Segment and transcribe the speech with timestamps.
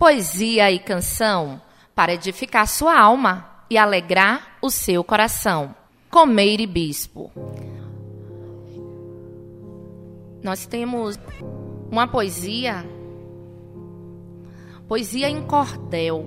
[0.00, 1.60] poesia e canção
[1.94, 5.74] para edificar sua alma e alegrar o seu coração.
[6.10, 7.30] Comeire Bispo.
[10.42, 11.20] Nós temos
[11.90, 12.82] uma poesia,
[14.88, 16.26] poesia em cordel,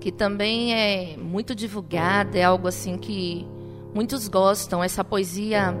[0.00, 3.44] que também é muito divulgada, é algo assim que
[3.92, 4.80] muitos gostam.
[4.80, 5.74] Essa poesia,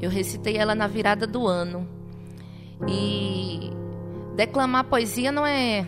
[0.00, 1.84] eu recitei ela na virada do ano.
[2.86, 3.72] E
[4.36, 5.84] declamar poesia não é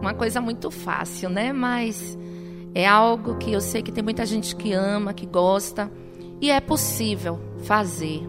[0.00, 1.52] uma coisa muito fácil, né?
[1.52, 2.18] Mas
[2.74, 5.90] é algo que eu sei que tem muita gente que ama, que gosta,
[6.40, 8.22] e é possível fazer.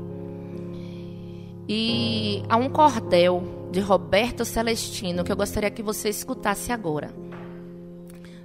[1.68, 7.10] E há um cordel de Roberto Celestino que eu gostaria que você escutasse agora.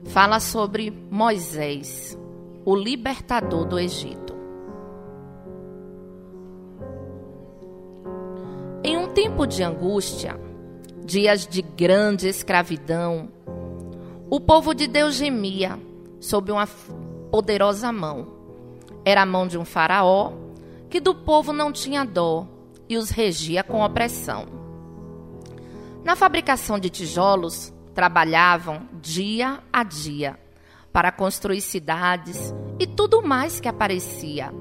[0.07, 2.19] Fala sobre Moisés,
[2.65, 4.35] o libertador do Egito.
[8.83, 10.41] Em um tempo de angústia,
[11.11, 13.33] dias de grande escravidão,
[14.31, 15.77] o povo de Deus gemia
[16.21, 16.69] sob uma
[17.33, 18.29] poderosa mão.
[19.05, 20.33] Era a mão de um faraó
[20.89, 22.47] que do povo não tinha dó
[22.89, 24.47] e os regia com opressão.
[26.05, 30.39] Na fabricação de tijolos, trabalhavam dia a dia
[30.93, 34.55] para construir cidades e tudo mais que aparecia.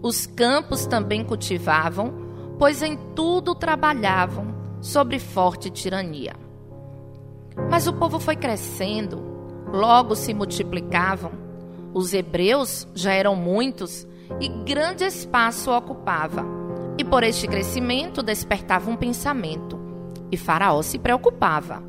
[0.00, 2.14] Os campos também cultivavam,
[2.58, 6.36] pois em tudo trabalhavam sobre forte tirania.
[7.70, 9.22] Mas o povo foi crescendo,
[9.72, 11.32] logo se multiplicavam.
[11.94, 14.06] Os hebreus já eram muitos
[14.38, 16.60] e grande espaço ocupava
[16.98, 19.78] e por este crescimento despertava um pensamento,
[20.30, 21.82] e Faraó se preocupava.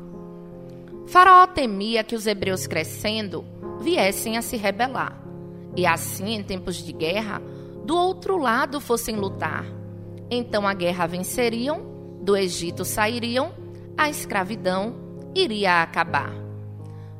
[1.06, 3.44] Faraó temia que os hebreus crescendo
[3.80, 5.22] viessem a se rebelar,
[5.76, 7.40] e assim, em tempos de guerra,
[7.84, 9.64] do outro lado fossem lutar.
[10.30, 11.93] Então a guerra venceriam,
[12.24, 13.52] do Egito sairiam,
[13.96, 14.96] a escravidão
[15.34, 16.32] iria acabar.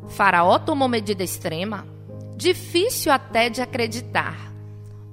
[0.08, 1.86] Faraó tomou medida extrema,
[2.36, 4.54] difícil até de acreditar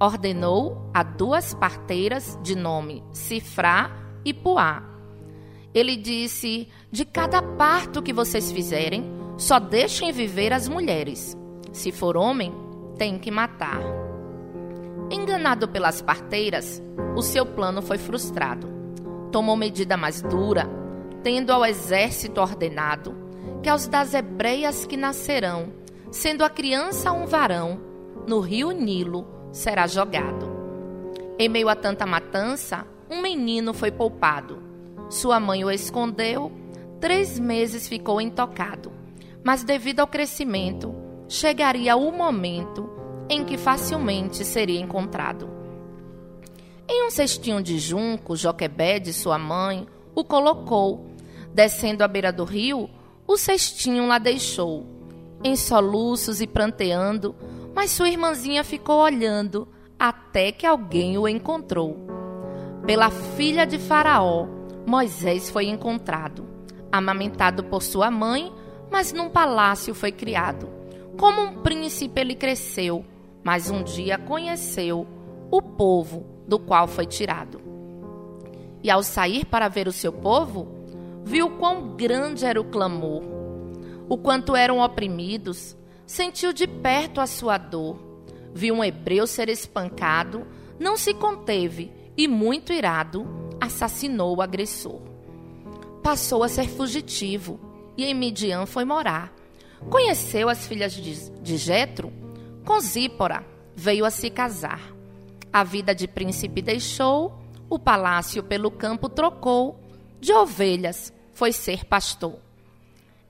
[0.01, 3.91] ordenou a duas parteiras de nome Cifrá
[4.25, 4.83] e Puá.
[5.73, 9.05] Ele disse: De cada parto que vocês fizerem,
[9.37, 11.37] só deixem viver as mulheres.
[11.71, 12.51] Se for homem,
[12.97, 13.79] tem que matar.
[15.11, 16.81] Enganado pelas parteiras,
[17.15, 18.80] o seu plano foi frustrado.
[19.31, 20.69] Tomou medida mais dura,
[21.23, 23.15] tendo ao exército ordenado
[23.63, 25.71] que aos das hebreias que nascerão,
[26.11, 27.79] sendo a criança um varão,
[28.27, 30.49] no rio Nilo, será jogado.
[31.37, 34.61] Em meio a tanta matança, um menino foi poupado.
[35.09, 36.51] Sua mãe o escondeu,
[36.99, 38.91] três meses ficou intocado.
[39.43, 40.93] Mas, devido ao crescimento,
[41.27, 42.89] chegaria o momento
[43.29, 45.60] em que facilmente seria encontrado.
[46.93, 51.05] Em um cestinho de junco, Joquebede, sua mãe, o colocou.
[51.53, 52.89] Descendo à beira do rio,
[53.25, 54.85] o cestinho lá deixou.
[55.41, 57.33] Em soluços e pranteando,
[57.73, 61.95] mas sua irmãzinha ficou olhando até que alguém o encontrou.
[62.85, 64.45] Pela filha de Faraó,
[64.85, 66.45] Moisés foi encontrado,
[66.91, 68.51] amamentado por sua mãe,
[68.91, 70.67] mas num palácio foi criado.
[71.17, 73.05] Como um príncipe ele cresceu,
[73.45, 75.07] mas um dia conheceu
[75.49, 77.61] o povo do qual foi tirado.
[78.83, 80.67] E ao sair para ver o seu povo,
[81.23, 83.23] viu quão grande era o clamor,
[84.09, 87.97] o quanto eram oprimidos, sentiu de perto a sua dor.
[88.53, 90.45] Viu um hebreu ser espancado,
[90.77, 93.25] não se conteve e, muito irado,
[93.61, 94.99] assassinou o agressor.
[96.03, 97.61] Passou a ser fugitivo
[97.95, 99.33] e em Midian foi morar.
[99.89, 102.11] Conheceu as filhas de Jetro,
[102.65, 105.00] com Zípora veio a se casar.
[105.53, 107.37] A vida de príncipe deixou,
[107.69, 109.79] o palácio pelo campo trocou,
[110.19, 112.35] de ovelhas foi ser pastor.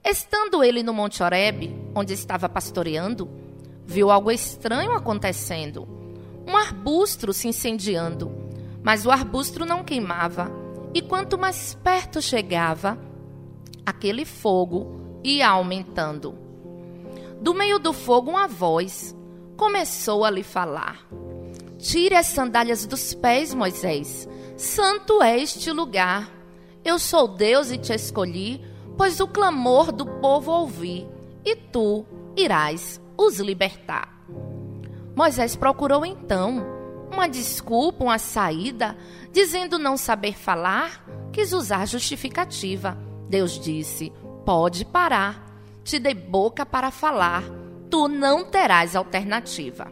[0.04, 3.30] Estando ele no Monte Oreb, onde estava pastoreando,
[3.86, 5.88] viu algo estranho acontecendo.
[6.48, 8.32] Um arbusto se incendiando,
[8.84, 10.52] mas o arbusto não queimava,
[10.94, 13.00] e quanto mais perto chegava,
[13.86, 16.36] aquele fogo ia aumentando.
[17.40, 19.16] Do meio do fogo, uma voz
[19.56, 21.08] começou a lhe falar:
[21.82, 24.30] Tire as sandálias dos pés, Moisés.
[24.56, 26.30] Santo é este lugar.
[26.86, 31.08] Eu sou Deus e te escolhi pois o clamor do povo ouvi,
[31.44, 32.06] e tu
[32.36, 34.24] irás os libertar.
[35.16, 36.64] Moisés procurou então
[37.12, 38.96] uma desculpa, uma saída,
[39.32, 42.98] dizendo não saber falar, quis usar justificativa.
[43.28, 44.14] Deus disse:
[44.46, 45.46] Pode parar,
[45.84, 47.44] te dei boca para falar,
[47.90, 49.92] tu não terás alternativa.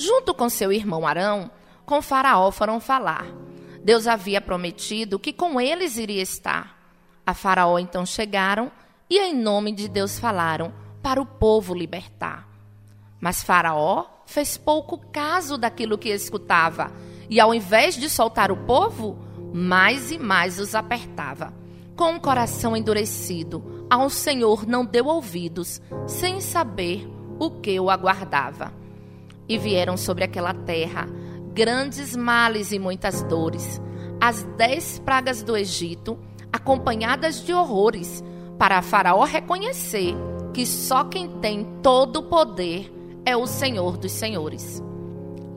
[0.00, 1.50] Junto com seu irmão Arão,
[1.84, 3.26] com Faraó foram falar.
[3.82, 6.78] Deus havia prometido que com eles iria estar.
[7.26, 8.70] A Faraó então chegaram
[9.10, 10.72] e em nome de Deus falaram
[11.02, 12.48] para o povo libertar.
[13.20, 16.92] Mas Faraó fez pouco caso daquilo que escutava
[17.28, 19.18] e, ao invés de soltar o povo,
[19.52, 21.52] mais e mais os apertava.
[21.96, 27.04] Com o coração endurecido, ao Senhor não deu ouvidos, sem saber
[27.40, 28.72] o que o aguardava.
[29.48, 31.08] E vieram sobre aquela terra
[31.58, 33.80] grandes males e muitas dores,
[34.20, 36.16] as dez pragas do Egito,
[36.52, 38.22] acompanhadas de horrores,
[38.56, 40.14] para Faraó reconhecer
[40.54, 42.92] que só quem tem todo o poder
[43.24, 44.82] é o Senhor dos Senhores.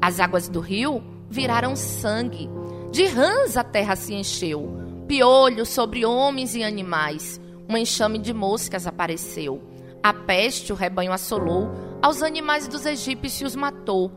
[0.01, 2.49] As águas do rio viraram sangue,
[2.91, 4.69] de rãs a terra se encheu,
[5.07, 7.39] piolhos sobre homens e animais,
[7.69, 9.61] um enxame de moscas apareceu.
[10.03, 11.69] A peste o rebanho assolou,
[12.01, 14.11] aos animais dos egípcios matou,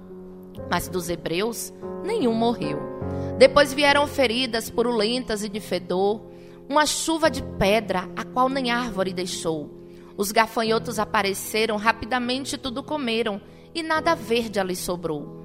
[0.71, 1.73] mas dos hebreus
[2.05, 2.79] nenhum morreu.
[3.39, 6.23] Depois vieram feridas purulentas e de fedor,
[6.69, 9.83] uma chuva de pedra, a qual nem árvore deixou.
[10.17, 13.41] Os gafanhotos apareceram, rapidamente tudo comeram,
[13.75, 15.45] e nada verde ali sobrou.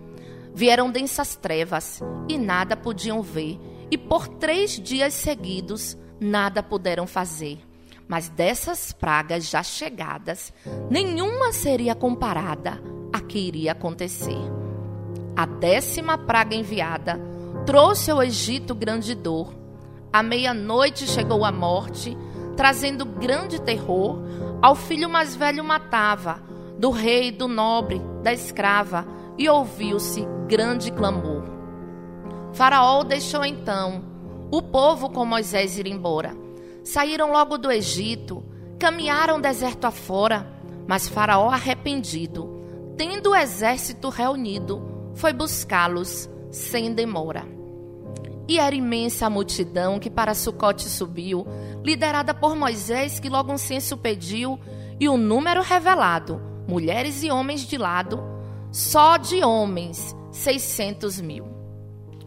[0.53, 3.59] Vieram densas trevas, e nada podiam ver,
[3.91, 7.68] e por três dias seguidos nada puderam fazer.
[8.09, 10.51] Mas dessas pragas já chegadas,
[10.89, 12.81] nenhuma seria comparada
[13.13, 14.39] a que iria acontecer.
[15.35, 17.21] A décima praga enviada
[17.67, 19.53] trouxe ao Egito grande dor.
[20.11, 22.17] À meia-noite chegou a morte,
[22.57, 24.17] trazendo grande terror.
[24.59, 26.41] Ao filho mais velho matava,
[26.79, 29.05] do rei, do nobre, da escrava,
[29.37, 31.43] e ouviu-se grande clamor.
[32.53, 34.03] Faraó deixou então
[34.49, 36.48] o povo com Moisés ir embora
[36.89, 38.43] Saíram logo do Egito,
[38.79, 40.51] caminharam deserto afora,
[40.87, 42.63] mas Faraó, arrependido,
[42.97, 47.47] tendo o exército reunido, foi buscá-los sem demora.
[48.47, 51.45] E era imensa a multidão que para Sucote subiu,
[51.83, 54.59] liderada por Moisés, que logo um censo pediu,
[54.99, 58.19] e o número revelado, mulheres e homens de lado,
[58.71, 61.45] só de homens, seiscentos mil.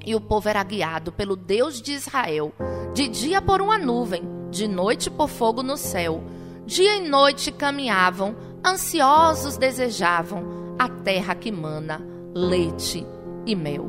[0.06, 2.52] E o povo era guiado pelo Deus de Israel,
[2.94, 6.22] de dia por uma nuvem, de noite por fogo no céu.
[6.66, 12.00] Dia e noite caminhavam, ansiosos desejavam a terra que mana
[12.34, 13.04] leite
[13.46, 13.88] e mel.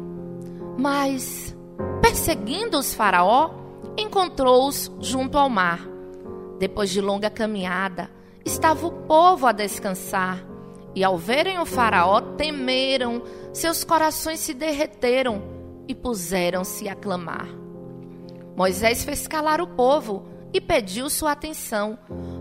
[0.78, 1.56] Mas,
[2.02, 3.52] perseguindo os Faraó,
[3.98, 5.82] encontrou-os junto ao mar.
[6.58, 8.10] Depois de longa caminhada,
[8.46, 10.44] estava o povo a descansar.
[10.96, 13.22] E ao verem o Faraó, temeram,
[13.52, 15.44] seus corações se derreteram
[15.88, 17.48] e puseram-se a clamar.
[18.56, 21.98] Moisés fez calar o povo e pediu sua atenção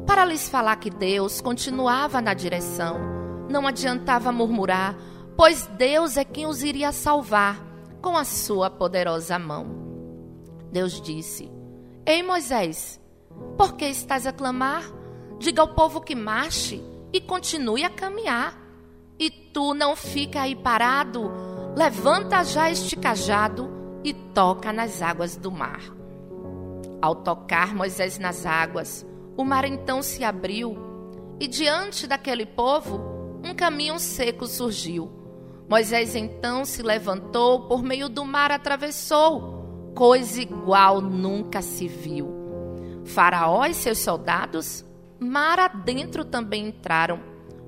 [0.06, 3.00] para lhes falar que Deus continuava na direção.
[3.48, 4.96] Não adiantava murmurar,
[5.36, 7.64] pois Deus é quem os iria salvar
[8.02, 9.66] com a sua poderosa mão.
[10.70, 11.50] Deus disse:
[12.04, 13.00] Ei Moisés,
[13.56, 14.84] por que estás a clamar?
[15.38, 16.82] Diga ao povo que marche
[17.12, 18.60] e continue a caminhar.
[19.18, 21.30] E tu não fica aí parado,
[21.76, 23.70] levanta já este cajado
[24.02, 26.01] e toca nas águas do mar.
[27.02, 29.04] Ao tocar Moisés nas águas,
[29.36, 30.78] o mar então se abriu,
[31.40, 35.10] e diante daquele povo, um caminho seco surgiu.
[35.68, 42.28] Moisés então se levantou, por meio do mar atravessou, coisa igual nunca se viu.
[43.04, 44.84] Faraó e seus soldados,
[45.18, 47.18] mar adentro também entraram.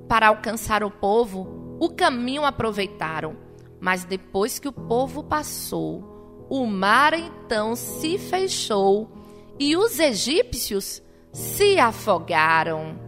[0.09, 3.37] Para alcançar o povo, o caminho aproveitaram.
[3.81, 9.24] Mas depois que o povo passou, o mar então se fechou
[9.59, 12.99] e os egípcios se afogaram.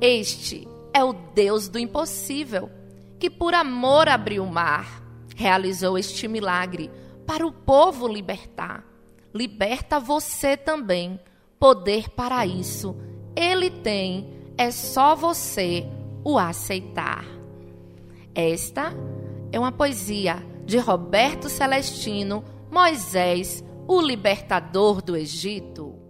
[0.00, 2.70] Este é o Deus do impossível,
[3.18, 5.02] que por amor abriu o mar,
[5.36, 6.90] realizou este milagre
[7.26, 8.84] para o povo libertar.
[9.32, 11.18] Liberta você também.
[11.58, 12.94] Poder para isso
[13.36, 15.86] ele tem, é só você
[16.22, 17.24] o aceitar.
[18.34, 18.92] Esta
[19.50, 26.03] é uma poesia de Roberto Celestino Moisés o libertador do Egito.